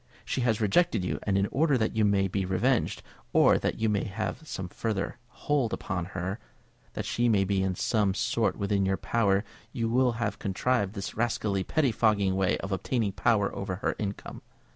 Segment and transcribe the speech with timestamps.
[0.25, 3.03] She has rejected you; and in order that you may be revenged,
[3.33, 6.39] or that you may have some further hold upon her,
[6.93, 11.63] that she may be in some sort within your power, you have contrived this rascally
[11.63, 14.41] pettifogging way of obtaining power over her income.